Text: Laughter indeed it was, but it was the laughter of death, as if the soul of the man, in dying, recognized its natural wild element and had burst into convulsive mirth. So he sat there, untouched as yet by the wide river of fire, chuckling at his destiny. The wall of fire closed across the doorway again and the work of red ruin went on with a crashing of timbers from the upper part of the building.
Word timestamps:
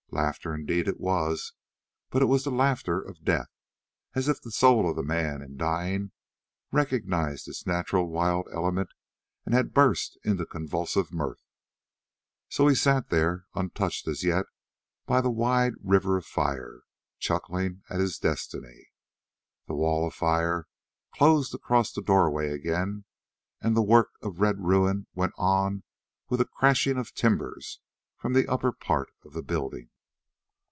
Laughter 0.13 0.53
indeed 0.53 0.89
it 0.89 0.99
was, 0.99 1.53
but 2.09 2.21
it 2.21 2.25
was 2.25 2.43
the 2.43 2.51
laughter 2.51 2.99
of 3.01 3.23
death, 3.23 3.47
as 4.13 4.27
if 4.27 4.41
the 4.41 4.51
soul 4.51 4.89
of 4.89 4.97
the 4.97 5.01
man, 5.03 5.41
in 5.41 5.55
dying, 5.55 6.11
recognized 6.69 7.47
its 7.47 7.65
natural 7.65 8.09
wild 8.09 8.45
element 8.51 8.89
and 9.45 9.55
had 9.55 9.73
burst 9.73 10.17
into 10.25 10.45
convulsive 10.45 11.13
mirth. 11.13 11.39
So 12.49 12.67
he 12.67 12.75
sat 12.75 13.07
there, 13.07 13.45
untouched 13.55 14.05
as 14.05 14.21
yet 14.25 14.47
by 15.05 15.21
the 15.21 15.31
wide 15.31 15.75
river 15.81 16.17
of 16.17 16.25
fire, 16.25 16.81
chuckling 17.17 17.81
at 17.89 18.01
his 18.01 18.19
destiny. 18.19 18.89
The 19.69 19.75
wall 19.75 20.05
of 20.05 20.13
fire 20.13 20.67
closed 21.13 21.55
across 21.55 21.93
the 21.93 22.01
doorway 22.01 22.49
again 22.49 23.05
and 23.61 23.77
the 23.77 23.81
work 23.81 24.09
of 24.21 24.41
red 24.41 24.59
ruin 24.59 25.07
went 25.15 25.33
on 25.37 25.83
with 26.27 26.41
a 26.41 26.45
crashing 26.45 26.97
of 26.97 27.13
timbers 27.15 27.79
from 28.17 28.33
the 28.33 28.45
upper 28.49 28.73
part 28.73 29.07
of 29.23 29.31
the 29.31 29.41
building. 29.41 29.87